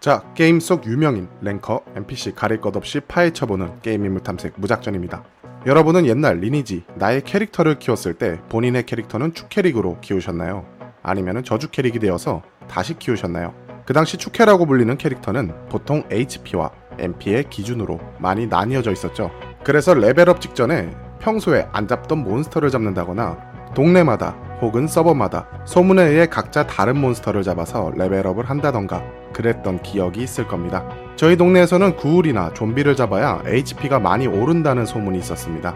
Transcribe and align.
자, 0.00 0.24
게임 0.34 0.60
속 0.60 0.86
유명인, 0.86 1.28
랭커, 1.42 1.84
NPC 1.94 2.34
가릴 2.34 2.62
것 2.62 2.74
없이 2.74 3.00
파헤쳐보는 3.00 3.82
게임 3.82 4.06
인물 4.06 4.22
탐색 4.22 4.54
무작전입니다. 4.56 5.22
여러분은 5.66 6.06
옛날 6.06 6.38
리니지, 6.38 6.84
나의 6.94 7.20
캐릭터를 7.20 7.78
키웠을 7.78 8.14
때 8.14 8.40
본인의 8.48 8.86
캐릭터는 8.86 9.34
축 9.34 9.50
캐릭으로 9.50 10.00
키우셨나요? 10.00 10.64
아니면 11.02 11.44
저주 11.44 11.68
캐릭이 11.70 11.98
되어서 11.98 12.40
다시 12.66 12.98
키우셨나요? 12.98 13.52
그 13.84 13.92
당시 13.92 14.16
축캐라고 14.16 14.64
불리는 14.64 14.96
캐릭터는 14.96 15.52
보통 15.68 16.02
HP와 16.10 16.70
MP의 16.98 17.50
기준으로 17.50 18.00
많이 18.18 18.46
나뉘어져 18.46 18.92
있었죠. 18.92 19.30
그래서 19.64 19.92
레벨업 19.92 20.40
직전에 20.40 20.96
평소에 21.18 21.68
안 21.72 21.86
잡던 21.86 22.24
몬스터를 22.24 22.70
잡는다거나 22.70 23.49
동네마다 23.74 24.36
혹은 24.60 24.86
서버마다 24.86 25.46
소문에 25.64 26.02
의해 26.02 26.26
각자 26.26 26.66
다른 26.66 26.98
몬스터를 27.00 27.42
잡아서 27.42 27.90
레벨업을 27.96 28.44
한다던가 28.48 29.02
그랬던 29.32 29.82
기억이 29.82 30.22
있을 30.22 30.46
겁니다. 30.46 30.84
저희 31.16 31.36
동네에서는 31.36 31.96
구울이나 31.96 32.52
좀비를 32.52 32.96
잡아야 32.96 33.42
HP가 33.46 34.00
많이 34.00 34.26
오른다는 34.26 34.84
소문이 34.84 35.18
있었습니다. 35.18 35.74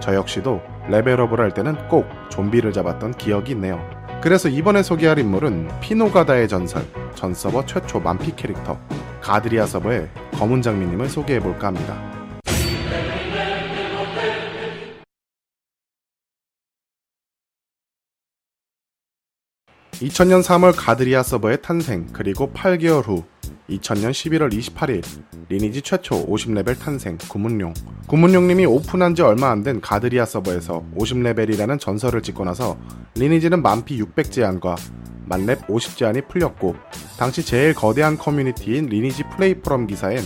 저 0.00 0.14
역시도 0.14 0.60
레벨업을 0.88 1.40
할 1.40 1.52
때는 1.52 1.88
꼭 1.88 2.06
좀비를 2.30 2.72
잡았던 2.72 3.12
기억이 3.12 3.52
있네요. 3.52 3.80
그래서 4.20 4.48
이번에 4.48 4.82
소개할 4.82 5.18
인물은 5.18 5.68
피노가다의 5.80 6.48
전설, 6.48 6.82
전 7.14 7.34
서버 7.34 7.64
최초 7.64 8.00
만피 8.00 8.34
캐릭터 8.34 8.78
가드리아 9.20 9.66
서버의 9.66 10.08
검은 10.38 10.62
장미님을 10.62 11.08
소개해볼까 11.08 11.68
합니다. 11.68 12.15
2000년 20.00 20.42
3월 20.42 20.74
가드리아 20.76 21.22
서버의 21.22 21.62
탄생 21.62 22.06
그리고 22.12 22.50
8개월 22.52 23.06
후 23.06 23.24
2000년 23.70 24.10
11월 24.10 24.52
28일 24.52 25.02
리니지 25.48 25.82
최초 25.82 26.26
50레벨 26.26 26.78
탄생 26.78 27.16
구문룡 27.28 27.72
구문룡님이 28.06 28.66
오픈한 28.66 29.14
지 29.14 29.22
얼마 29.22 29.50
안 29.50 29.62
된 29.62 29.80
가드리아 29.80 30.26
서버에서 30.26 30.84
50레벨이라는 30.96 31.80
전설을 31.80 32.22
찍고 32.22 32.44
나서 32.44 32.76
리니지는 33.14 33.62
만피 33.62 33.98
600 33.98 34.30
제한과 34.30 34.76
만렙 35.24 35.68
50 35.70 35.96
제한이 35.96 36.22
풀렸고 36.28 36.76
당시 37.18 37.44
제일 37.44 37.74
거대한 37.74 38.18
커뮤니티인 38.18 38.86
리니지 38.86 39.24
플레이 39.34 39.54
포럼 39.54 39.86
기사엔 39.86 40.20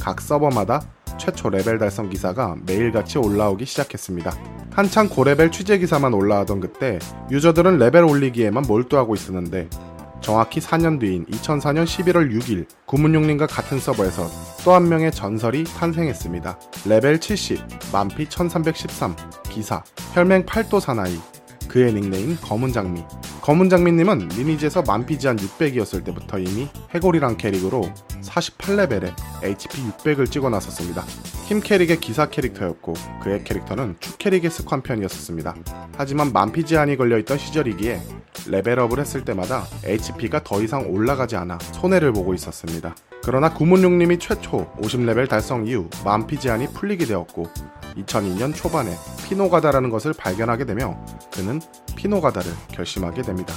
각 0.00 0.20
서버마다 0.20 0.82
최초 1.16 1.48
레벨 1.48 1.78
달성 1.78 2.10
기사가 2.10 2.56
매일같이 2.66 3.18
올라오기 3.18 3.64
시작했습니다. 3.66 4.61
한창 4.74 5.08
고레벨 5.08 5.50
취재 5.50 5.78
기사만 5.78 6.14
올라오던 6.14 6.60
그때 6.60 6.98
유저들은 7.30 7.78
레벨 7.78 8.04
올리기에만 8.04 8.64
몰두하고 8.66 9.14
있었는데 9.14 9.68
정확히 10.22 10.60
4년 10.60 11.00
뒤인 11.00 11.26
2004년 11.26 11.84
11월 11.84 12.32
6일 12.32 12.66
구문용님과 12.86 13.46
같은 13.48 13.78
서버에서 13.80 14.30
또 14.64 14.72
한 14.72 14.88
명의 14.88 15.10
전설이 15.10 15.64
탄생했습니다. 15.64 16.58
레벨 16.86 17.18
70, 17.18 17.60
만피 17.92 18.28
1313, 18.28 19.16
기사, 19.50 19.82
혈맹 20.14 20.46
팔도 20.46 20.78
사나이, 20.78 21.18
그의 21.68 21.92
닉네임 21.92 22.36
검은장미. 22.40 23.02
검은장미님은 23.42 24.28
리니지에서 24.28 24.82
만피 24.82 25.18
제한 25.18 25.36
600이었을 25.36 26.04
때부터 26.04 26.38
이미 26.38 26.68
해골이란 26.94 27.36
캐릭으로 27.36 27.90
48레벨에 28.22 29.12
HP 29.42 29.82
600을 29.90 30.30
찍어 30.30 30.48
놨었습니다. 30.48 31.02
힘 31.42 31.60
캐릭의 31.60 32.00
기사 32.00 32.28
캐릭터였고 32.28 32.94
그의 33.22 33.44
캐릭터는 33.44 33.96
축 34.00 34.18
캐릭에 34.18 34.48
속한 34.48 34.82
편이었습니다. 34.82 35.54
하지만 35.96 36.32
만피 36.32 36.64
제한이 36.64 36.96
걸려있던 36.96 37.36
시절이기에 37.36 38.00
레벨업을 38.48 38.98
했을 38.98 39.24
때마다 39.24 39.66
HP가 39.84 40.42
더 40.44 40.62
이상 40.62 40.90
올라가지 40.90 41.36
않아 41.36 41.58
손해를 41.58 42.12
보고 42.12 42.32
있었습니다. 42.34 42.94
그러나 43.24 43.52
구문용님이 43.52 44.18
최초 44.18 44.72
50레벨 44.80 45.28
달성 45.28 45.66
이후 45.66 45.88
만피 46.04 46.38
제한이 46.40 46.68
풀리게 46.68 47.06
되었고 47.06 47.44
2002년 47.96 48.54
초반에 48.54 48.90
피노가다라는 49.28 49.90
것을 49.90 50.12
발견하게 50.12 50.64
되며 50.64 50.98
그는 51.34 51.60
피노가다를 51.96 52.50
결심하게 52.72 53.22
됩니다. 53.22 53.54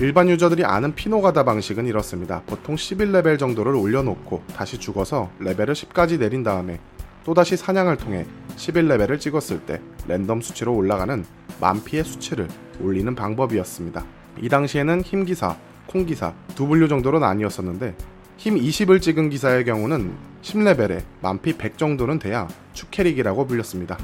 일반 0.00 0.28
유저들이 0.28 0.64
아는 0.64 0.94
피노가다 0.94 1.42
방식은 1.42 1.86
이렇습니다. 1.86 2.42
보통 2.46 2.76
11레벨 2.76 3.36
정도를 3.36 3.74
올려놓고 3.74 4.44
다시 4.54 4.78
죽어서 4.78 5.28
레벨을 5.40 5.74
10까지 5.74 6.20
내린 6.20 6.44
다음에 6.44 6.78
또다시 7.24 7.56
사냥을 7.56 7.96
통해 7.96 8.24
11레벨을 8.54 9.18
찍었을 9.18 9.66
때 9.66 9.80
랜덤 10.06 10.40
수치로 10.40 10.72
올라가는 10.76 11.24
만피의 11.60 12.04
수치를 12.04 12.46
올리는 12.80 13.12
방법이었습니다. 13.12 14.04
이 14.40 14.48
당시에는 14.48 15.02
힘기사, 15.02 15.56
콩기사 15.88 16.32
두 16.54 16.68
분류 16.68 16.86
정도로 16.86 17.18
나뉘었었는데 17.18 17.96
힘 18.36 18.54
20을 18.54 19.02
찍은 19.02 19.30
기사의 19.30 19.64
경우는 19.64 20.14
10레벨에 20.42 21.02
만피 21.20 21.58
100 21.58 21.76
정도는 21.76 22.20
돼야 22.20 22.46
축캐릭이라고 22.72 23.48
불렸습니다. 23.48 23.98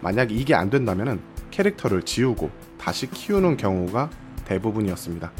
만약 0.00 0.32
이게 0.32 0.54
안 0.54 0.70
된다면 0.70 1.20
캐릭터를 1.50 2.04
지우고 2.04 2.50
다시 2.78 3.10
키우는 3.10 3.58
경우가 3.58 4.08
대부분이었습니다. 4.46 5.32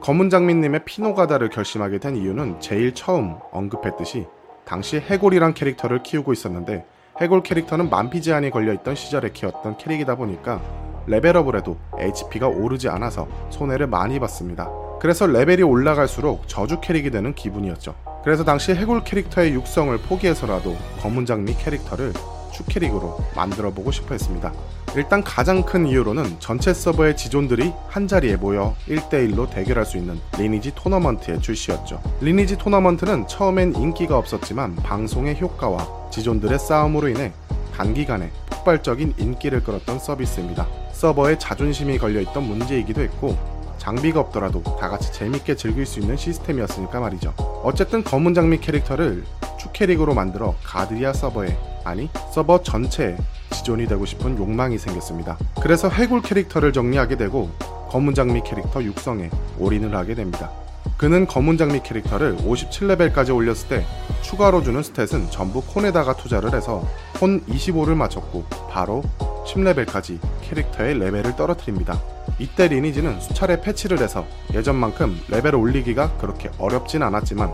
검은 0.00 0.30
장미님의 0.30 0.84
피노가다를 0.84 1.50
결심하게 1.50 1.98
된 1.98 2.16
이유는 2.16 2.60
제일 2.60 2.94
처음 2.94 3.36
언급했듯이 3.50 4.26
당시 4.64 4.98
해골이란 4.98 5.54
캐릭터를 5.54 6.02
키우고 6.02 6.32
있었는데 6.32 6.86
해골 7.20 7.42
캐릭터는 7.42 7.90
만피 7.90 8.22
제한이 8.22 8.50
걸려있던 8.50 8.94
시절에 8.94 9.30
키웠던 9.30 9.78
캐릭이다 9.78 10.16
보니까 10.16 10.62
레벨업을 11.06 11.56
해도 11.56 11.78
HP가 11.98 12.48
오르지 12.48 12.88
않아서 12.88 13.26
손해를 13.50 13.86
많이 13.86 14.18
봤습니다. 14.20 14.70
그래서 15.00 15.26
레벨이 15.26 15.62
올라갈수록 15.62 16.48
저주 16.48 16.80
캐릭이 16.80 17.10
되는 17.10 17.34
기분이었죠. 17.34 17.94
그래서 18.24 18.44
당시 18.44 18.74
해골 18.74 19.04
캐릭터의 19.04 19.54
육성을 19.54 19.96
포기해서라도 19.98 20.76
검은 21.00 21.26
장미 21.26 21.54
캐릭터를 21.54 22.12
축캐릭으로 22.52 23.18
만들어 23.34 23.70
보고 23.70 23.90
싶어 23.90 24.14
했습니다. 24.14 24.52
일단 24.96 25.22
가장 25.22 25.62
큰 25.62 25.86
이유로는 25.86 26.36
전체 26.38 26.72
서버의 26.72 27.18
지존들이 27.18 27.70
한자리에 27.88 28.36
모여 28.36 28.74
1대1로 28.88 29.50
대결할 29.50 29.84
수 29.84 29.98
있는 29.98 30.18
리니지 30.38 30.72
토너먼트의 30.74 31.42
출시였죠. 31.42 32.00
리니지 32.22 32.56
토너먼트는 32.56 33.28
처음엔 33.28 33.74
인기가 33.74 34.16
없었지만 34.16 34.74
방송의 34.76 35.38
효과와 35.38 36.08
지존들의 36.10 36.58
싸움으로 36.58 37.08
인해 37.08 37.32
단기간에 37.74 38.30
폭발적인 38.48 39.14
인기를 39.18 39.62
끌었던 39.62 39.98
서비스입니다. 39.98 40.66
서버에 40.92 41.36
자존심이 41.36 41.98
걸려있던 41.98 42.42
문제이기도 42.42 43.02
했고 43.02 43.36
장비가 43.76 44.20
없더라도 44.20 44.62
다 44.80 44.88
같이 44.88 45.12
재밌게 45.12 45.56
즐길 45.56 45.84
수 45.84 46.00
있는 46.00 46.16
시스템이었으니까 46.16 47.00
말이죠. 47.00 47.34
어쨌든 47.62 48.02
검은 48.02 48.32
장미 48.32 48.58
캐릭터를 48.58 49.24
축캐릭으로 49.66 50.14
만들어 50.14 50.54
가드리아 50.62 51.12
서버에 51.12 51.56
아니 51.84 52.08
서버 52.32 52.62
전체에 52.62 53.16
지존이 53.52 53.86
되고 53.86 54.04
싶은 54.04 54.38
욕망이 54.38 54.78
생겼습니다. 54.78 55.38
그래서 55.60 55.88
해골 55.88 56.22
캐릭터를 56.22 56.72
정리하게 56.72 57.16
되고 57.16 57.50
검은 57.88 58.14
장미 58.14 58.42
캐릭터 58.42 58.82
육성에 58.82 59.30
올인을 59.58 59.94
하게 59.94 60.14
됩니다. 60.14 60.50
그는 60.96 61.26
검은 61.26 61.56
장미 61.56 61.82
캐릭터를 61.82 62.36
57레벨까지 62.36 63.34
올렸을 63.34 63.68
때 63.68 63.86
추가로 64.22 64.62
주는 64.62 64.80
stat은 64.80 65.30
전부 65.30 65.60
CON에다가 65.62 66.16
투자를 66.16 66.54
해서 66.54 66.86
CON 67.18 67.40
25를 67.46 67.94
맞췄고 67.94 68.44
바로 68.70 69.02
10레벨까지 69.46 70.18
캐릭터의 70.42 70.98
레벨을 70.98 71.36
떨어뜨립니다. 71.36 72.00
이때 72.38 72.68
리니지는 72.68 73.20
수차례 73.20 73.60
패치를 73.60 74.00
해서 74.00 74.26
예전만큼 74.52 75.20
레벨 75.28 75.54
올리기가 75.54 76.16
그렇게 76.18 76.50
어렵진 76.58 77.02
않았지만 77.02 77.52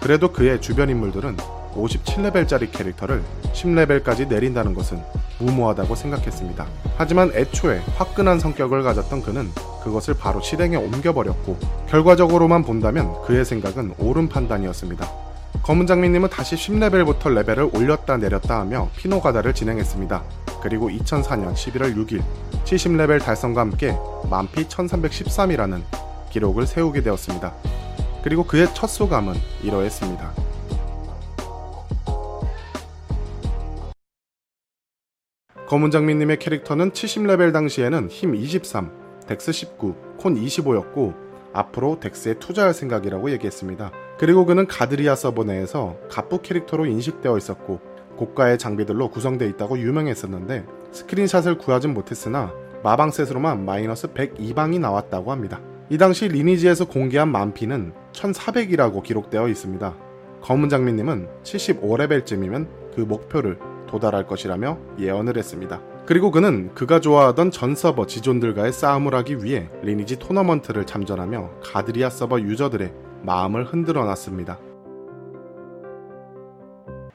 그래도 0.00 0.32
그의 0.32 0.60
주변 0.60 0.88
인물들은 0.90 1.36
57레벨짜리 1.74 2.70
캐릭터를 2.70 3.22
10레벨까지 3.52 4.28
내린다는 4.28 4.74
것은 4.74 5.02
무모하다고 5.38 5.94
생각했습니다. 5.94 6.66
하지만 6.96 7.30
애초에 7.34 7.78
화끈한 7.96 8.38
성격을 8.38 8.82
가졌던 8.82 9.22
그는 9.22 9.50
그것을 9.82 10.14
바로 10.14 10.40
실행에 10.40 10.76
옮겨버렸고 10.76 11.58
결과적으로만 11.88 12.62
본다면 12.64 13.20
그의 13.22 13.44
생각은 13.44 13.94
옳은 13.98 14.28
판단이었습니다. 14.28 15.08
검은 15.62 15.86
장미님은 15.86 16.28
다시 16.30 16.56
10레벨부터 16.56 17.32
레벨을 17.34 17.70
올렸다 17.74 18.16
내렸다 18.16 18.60
하며 18.60 18.88
피노가다를 18.96 19.54
진행했습니다. 19.54 20.22
그리고 20.62 20.88
2004년 20.88 21.54
11월 21.54 21.94
6일 21.96 22.22
70레벨 22.64 23.22
달성과 23.22 23.60
함께 23.60 23.96
만피 24.30 24.64
1313이라는 24.64 25.82
기록을 26.30 26.66
세우게 26.66 27.02
되었습니다. 27.02 27.52
그리고 28.22 28.44
그의 28.44 28.68
첫 28.74 28.86
소감은 28.86 29.34
이러했습니다. 29.62 30.51
검은장미님의 35.72 36.38
캐릭터는 36.38 36.90
70레벨 36.90 37.50
당시에는 37.54 38.08
힘 38.10 38.34
23, 38.34 38.90
DEX 39.26 39.52
19, 39.52 39.94
CON 40.18 40.34
25였고 40.34 41.14
앞으로 41.54 41.98
DEX에 41.98 42.34
투자할 42.34 42.74
생각이라고 42.74 43.30
얘기했습니다. 43.30 43.90
그리고 44.18 44.44
그는 44.44 44.66
가드리아 44.66 45.14
서버 45.14 45.44
내에서 45.44 45.96
갑부 46.10 46.42
캐릭터로 46.42 46.84
인식되어 46.84 47.38
있었고 47.38 47.80
고가의 48.16 48.58
장비들로 48.58 49.08
구성되어 49.08 49.48
있다고 49.48 49.78
유명했었는데 49.78 50.66
스크린샷을 50.90 51.56
구하진 51.56 51.94
못했으나 51.94 52.52
마방셋으로만 52.84 53.64
마이너스 53.64 54.08
102방이 54.08 54.78
나왔다고 54.78 55.32
합니다. 55.32 55.58
이 55.88 55.96
당시 55.96 56.28
리니지에서 56.28 56.84
공개한 56.84 57.32
만피는 57.32 57.94
1400이라고 58.12 59.02
기록되어 59.02 59.48
있습니다. 59.48 59.96
검은 60.42 60.68
장미님은 60.68 61.28
75레벨쯤이면 61.44 62.66
그 62.94 63.00
목표를 63.00 63.71
도달할 63.92 64.26
것이라며 64.26 64.78
예언을 64.98 65.36
했습니다. 65.36 65.80
그리고 66.06 66.30
그는 66.30 66.74
그가 66.74 66.98
좋아하던 66.98 67.50
전 67.50 67.74
서버 67.74 68.06
지존들과의 68.06 68.72
싸움을 68.72 69.14
하기 69.16 69.44
위해 69.44 69.68
리니지 69.82 70.18
토너먼트를 70.18 70.86
참전하며 70.86 71.60
가드리아 71.62 72.10
서버 72.10 72.40
유저들의 72.40 72.92
마음을 73.22 73.64
흔들어 73.64 74.04
놨습니다. 74.04 74.58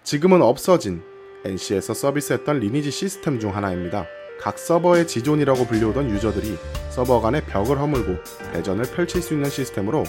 지금은 0.04 0.42
없어진 0.42 1.02
NC에서 1.44 1.94
서비스했던 1.94 2.60
리니지 2.60 2.92
시스템 2.92 3.40
중 3.40 3.56
하나입니다. 3.56 4.06
각 4.40 4.60
서버의 4.60 5.08
지존이라고 5.08 5.66
불리우던 5.66 6.12
유저들이 6.12 6.58
서버 6.90 7.20
간의 7.20 7.44
벽을 7.46 7.80
허물고 7.80 8.16
대전을 8.54 8.86
펼칠 8.96 9.22
수 9.22 9.34
있는 9.34 9.50
시스템으로 9.50 10.04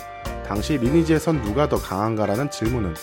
당시 0.46 0.76
리니지에선 0.76 1.42
누가 1.42 1.68
더 1.68 1.76
강한가라는 1.76 2.50
질문은 2.50 2.94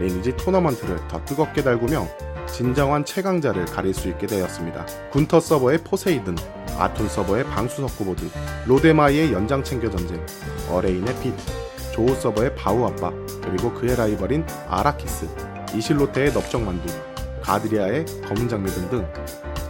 리니지 0.00 0.36
토너먼트를 0.36 0.96
더 1.08 1.24
뜨겁게 1.24 1.62
달구며 1.62 2.06
진정한 2.52 3.04
최강자를 3.04 3.66
가릴 3.66 3.94
수 3.94 4.08
있게 4.08 4.26
되었습니다. 4.26 4.86
군터 5.10 5.40
서버의 5.40 5.78
포세이든, 5.84 6.36
아툰 6.78 7.08
서버의 7.08 7.44
방수석 7.44 7.96
구보드, 7.96 8.28
로데마이의 8.66 9.32
연장 9.32 9.62
챙겨 9.64 9.90
전쟁, 9.90 10.24
어레인의 10.70 11.14
빛, 11.20 11.34
조우 11.92 12.14
서버의 12.14 12.54
바우 12.54 12.84
아빠, 12.84 13.12
그리고 13.42 13.72
그의 13.72 13.96
라이벌인 13.96 14.44
아라키스, 14.68 15.28
이실로테의 15.74 16.32
넓적만두, 16.32 16.88
가드리아의 17.42 18.04
검은 18.26 18.48
장미 18.48 18.70
등등 18.70 19.06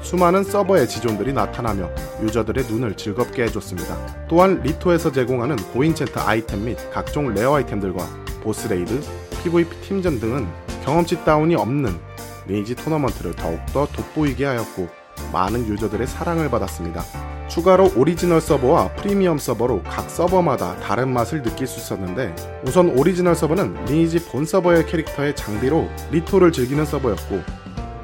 수많은 0.03 0.43
서버의 0.43 0.88
지존들이 0.88 1.32
나타나며 1.32 1.88
유저들의 2.23 2.65
눈을 2.65 2.97
즐겁게 2.97 3.44
해줬습니다. 3.44 4.27
또한 4.29 4.61
리토에서 4.62 5.12
제공하는 5.12 5.56
고enchant 5.56 6.19
아이템 6.19 6.65
및 6.65 6.77
각종 6.91 7.32
rare 7.32 7.55
아이템들과 7.55 8.06
보스 8.43 8.71
raid, 8.71 9.00
PVP 9.43 9.81
팀전 9.82 10.19
등은 10.19 10.49
경험치 10.85 11.25
다운이 11.25 11.55
없는 11.55 12.09
리니지 12.50 12.75
토너먼트를 12.75 13.35
더욱더 13.37 13.87
돋보이게 13.87 14.44
하였고 14.44 14.88
많은 15.32 15.67
유저들의 15.67 16.06
사랑을 16.06 16.50
받았습니다. 16.50 17.05
추가로 17.49 17.93
오리지널 17.97 18.41
서버와 18.41 18.94
프리미엄 18.94 19.38
서버로 19.38 19.82
각 19.82 20.08
서버마다 20.08 20.76
다른 20.76 21.12
맛을 21.12 21.43
느낄 21.43 21.67
수 21.67 21.81
있었는데 21.81 22.35
우선 22.64 22.97
오리지널 22.97 23.35
서버는 23.35 23.87
리니지 23.87 24.26
본 24.26 24.44
서버의 24.44 24.87
캐릭터의 24.87 25.35
장비로 25.35 25.88
리토를 26.12 26.52
즐기는 26.52 26.85
서버였고 26.85 27.43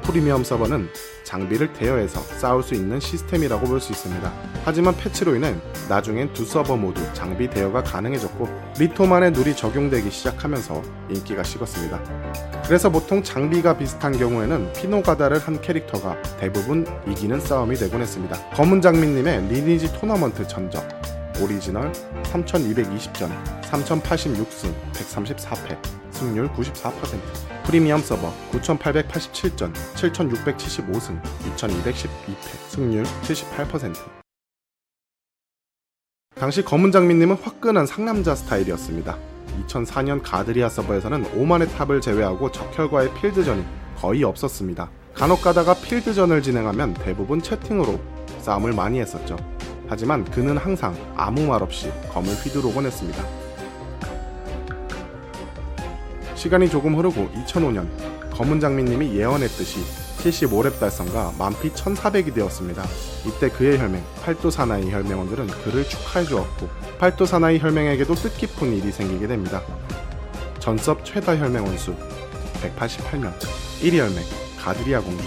프리미엄 0.07 0.41
서버는 0.45 0.87
장비를 1.25 1.73
대여해서 1.73 2.21
싸울 2.21 2.63
수 2.63 2.73
있는 2.73 2.97
시스템이라고 2.99 3.67
볼 3.67 3.81
수 3.81 3.91
있습니다. 3.91 4.33
하지만 4.63 4.95
패치로 4.95 5.35
인해 5.35 5.53
나중엔 5.89 6.31
두 6.33 6.45
서버 6.45 6.77
모두 6.77 7.01
장비 7.13 7.49
대여가 7.49 7.83
가능해졌고 7.83 8.47
리토만의 8.79 9.33
룰이 9.33 9.55
적용되기 9.55 10.09
시작하면서 10.09 10.81
인기가 11.09 11.43
식었습니다. 11.43 12.01
그래서 12.65 12.89
보통 12.89 13.21
장비가 13.21 13.77
비슷한 13.77 14.17
경우에는 14.17 14.71
피노가다를 14.73 15.39
한 15.39 15.61
캐릭터가 15.61 16.21
대부분 16.39 16.87
이기는 17.07 17.39
싸움이 17.41 17.75
되곤 17.75 18.01
했습니다. 18.01 18.49
검은 18.51 18.81
장미님의 18.81 19.47
리니지 19.49 19.93
토너먼트 19.99 20.47
전적 20.47 20.87
오리지널 21.41 21.91
3220전 22.23 23.29
3086승 23.63 24.73
134패 24.93 26.06
승률 26.17 26.49
94% 26.49 26.93
프리미엄 27.63 28.01
서버 28.01 28.33
9887전 28.51 29.71
7675승 29.93 31.21
2212패 31.21 32.69
승률 32.69 33.03
78% 33.03 33.93
당시 36.39 36.63
검은 36.63 36.91
장미님은 36.91 37.35
화끈한 37.35 37.85
상남자 37.85 38.35
스타일이었습니다. 38.35 39.17
2004년 39.67 40.21
가드리아 40.23 40.69
서버에서는 40.69 41.35
오만의 41.35 41.67
탑을 41.69 42.01
제외하고 42.01 42.51
적혈과의 42.51 43.13
필드전이 43.15 43.63
거의 43.97 44.23
없었습니다. 44.23 44.89
간혹 45.13 45.41
가다가 45.41 45.73
필드전을 45.75 46.41
진행하면 46.41 46.93
대부분 46.95 47.41
채팅으로 47.41 47.99
싸움을 48.41 48.73
많이 48.73 48.99
했었죠. 48.99 49.35
하지만 49.87 50.25
그는 50.25 50.57
항상 50.57 50.95
아무 51.15 51.45
말 51.47 51.63
없이 51.63 51.91
검을 52.11 52.29
휘두르곤 52.35 52.85
했습니다. 52.85 53.23
시간이 56.47 56.69
조금 56.69 56.95
흐르고 56.95 57.29
2005년 57.45 57.85
검은 58.31 58.61
장미님이 58.61 59.17
예언했듯이 59.17 59.79
75렙 60.19 60.79
달성과 60.79 61.33
만피 61.37 61.71
1400이 61.73 62.33
되었습니다. 62.33 62.85
이때 63.25 63.49
그의 63.49 63.77
혈맹 63.77 64.01
팔도 64.23 64.49
사나이 64.49 64.89
혈맹원들은 64.89 65.47
그를 65.47 65.83
축하해 65.83 66.25
주었고 66.25 66.69
팔도 66.99 67.25
사나이 67.25 67.59
혈맹에게도 67.59 68.15
뜻깊은 68.15 68.73
일이 68.77 68.91
생기게 68.93 69.27
됩니다. 69.27 69.61
전섭 70.59 71.03
최다 71.03 71.35
혈맹 71.37 71.65
원 71.65 71.77
수 71.77 71.93
188명 72.61 73.33
1위 73.81 73.97
혈맹 73.97 74.23
가드리아 74.57 75.01
공주 75.01 75.25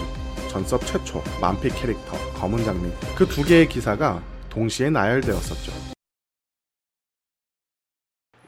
전섭 0.49 0.83
최초 0.87 1.23
만피 1.39 1.69
캐릭터 1.69 2.17
검은 2.39 2.63
장미 2.65 2.89
그 3.15 3.27
두 3.27 3.43
개의 3.43 3.69
기사가 3.69 4.23
동시에 4.49 4.89
나열되었었죠. 4.89 6.00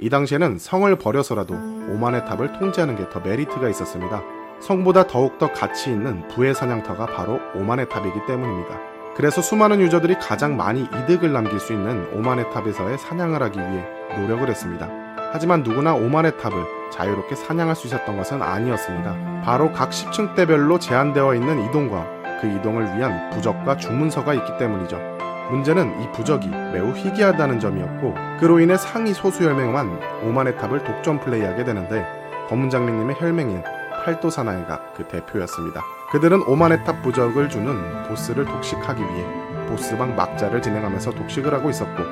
이 0.04 0.10
당시에는 0.10 0.58
성을 0.60 0.94
버려서라도 0.98 1.54
오만의 1.54 2.26
탑을 2.26 2.60
통제하는 2.60 2.98
게 2.98 3.10
더 3.10 3.22
메리트가 3.22 3.70
있었습니다. 3.70 4.22
성보다 4.60 5.08
더욱더 5.08 5.54
가치 5.54 5.92
있는 5.92 6.28
부의 6.28 6.54
사냥터가 6.54 7.06
바로 7.06 7.40
오만의 7.56 7.88
탑이기 7.88 8.26
때문입니다. 8.28 8.78
그래서 9.16 9.42
수많은 9.42 9.80
유저들이 9.80 10.16
가장 10.16 10.58
많이 10.58 10.84
이득을 10.84 11.32
남길 11.32 11.58
수 11.58 11.72
있는 11.72 12.06
오만의 12.14 12.52
탑에서의 12.52 12.98
사냥을 12.98 13.42
하기 13.44 13.58
위해 13.60 13.86
노력을 14.20 14.46
했습니다. 14.50 14.90
하지만 15.32 15.64
누구나 15.64 15.94
오만의 15.94 16.38
탑을 16.38 16.92
자유롭게 16.92 17.36
사냥할 17.36 17.74
수 17.74 17.88
있었던 17.88 18.18
것은 18.18 18.42
아니었습니다. 18.42 19.42
바로 19.46 19.72
각 19.72 19.92
10층대별로 19.92 20.82
제한되어 20.82 21.34
있는 21.36 21.64
이동과 21.70 22.42
그 22.42 22.48
이동을 22.48 22.98
위한 22.98 23.30
부적과 23.30 23.78
주문서가 23.78 24.34
있기 24.34 24.58
때문이죠. 24.60 25.13
문제는 25.54 26.02
이 26.02 26.12
부적이 26.12 26.50
매우 26.50 26.94
희귀하다는 26.94 27.60
점이었고 27.60 28.16
그로 28.40 28.60
인해 28.60 28.76
상위 28.76 29.14
소수 29.14 29.44
혈맹만 29.44 30.24
오만의 30.24 30.58
탑을 30.58 30.84
독점 30.84 31.20
플레이하게 31.20 31.64
되는데 31.64 32.04
검은 32.50 32.72
장미님의 32.72 33.18
혈맹인 33.20 33.64
팔도 34.04 34.32
사나이가 34.32 34.82
그 34.96 35.04
대표였습니다. 35.08 35.82
그들은 36.12 36.42
오만의 36.48 36.84
탑 36.84 37.02
부적을 37.04 37.50
주는 37.50 38.04
보스를 38.08 38.46
독식하기 38.46 39.02
위해 39.02 39.26
보스방 39.70 40.16
막자를 40.16 40.62
진행하면서 40.62 41.12
독식을 41.12 41.54
하고 41.54 41.70
있었고 41.70 42.04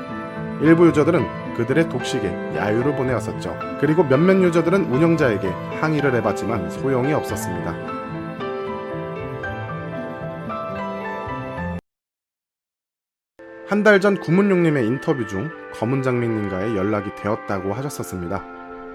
일부 0.61 0.87
유저들은 0.87 1.55
그들의 1.55 1.89
독식에 1.89 2.55
야유를 2.55 2.95
보내었었죠. 2.95 3.57
그리고 3.79 4.03
몇몇 4.03 4.33
유저들은 4.35 4.85
운영자에게 4.85 5.47
항의를 5.81 6.13
해봤지만 6.15 6.69
소용이 6.69 7.11
없었습니다. 7.13 8.00
한 13.71 13.83
달 13.85 14.01
전 14.01 14.19
구문용님의 14.19 14.85
인터뷰 14.85 15.25
중 15.25 15.49
검은 15.75 16.03
장미님과의 16.03 16.75
연락이 16.75 17.09
되었다고 17.15 17.73
하셨었습니다. 17.73 18.43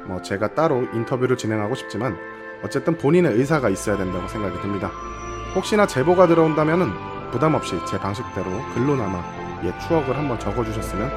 뭐 0.07 0.21
제가 0.21 0.49
따로 0.53 0.87
인터뷰를 0.93 1.39
진행하고 1.39 1.75
싶지만 1.75 2.15
어쨌든 2.63 2.99
본인의 2.99 3.33
의사가 3.33 3.71
있어야 3.71 3.97
된다고 3.97 4.29
생각이 4.29 4.61
듭니다. 4.61 4.91
혹시나 5.55 5.87
제보가 5.87 6.27
들어온다면 6.27 6.93
부담 7.31 7.55
없이 7.55 7.75
제 7.89 7.99
방식대로 7.99 8.51
글로나마 8.75 9.25
옛 9.65 9.73
추억을 9.89 10.15
한번 10.15 10.39
적어주셨으면 10.39 11.11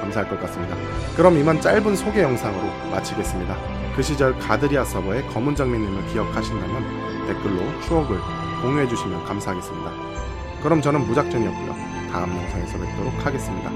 감사할 0.00 0.28
것 0.28 0.40
같습니다. 0.40 0.76
그럼 1.16 1.38
이만 1.38 1.60
짧은 1.60 1.94
소개 1.94 2.20
영상으로 2.20 2.66
마치겠습니다. 2.90 3.56
그 3.94 4.02
시절 4.02 4.36
가드리아 4.40 4.82
서버의 4.82 5.28
검은 5.28 5.54
장미님을 5.54 6.08
기억하신다면 6.08 7.28
댓글로 7.28 7.80
추억을 7.82 8.18
공유해주시면 8.60 9.24
감사하겠습니다. 9.24 10.33
그럼 10.64 10.80
저는 10.80 11.06
무작정이었고요. 11.06 11.74
다음 12.10 12.30
영상에서 12.30 12.78
뵙도록 12.78 13.26
하겠습니다. 13.26 13.70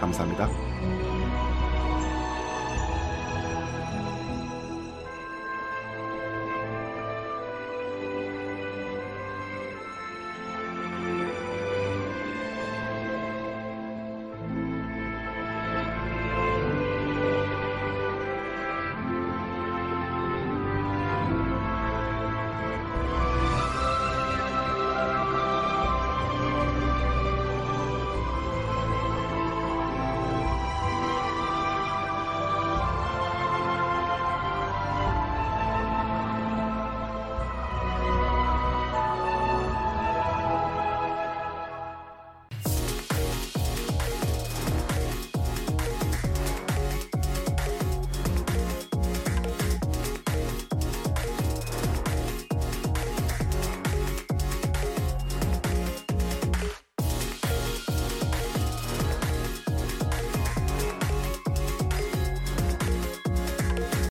감사합니다. 0.00 0.69